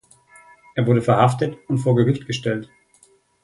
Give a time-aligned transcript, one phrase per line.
[0.73, 2.71] Er wurde verhaftet und vor Gericht gestellt.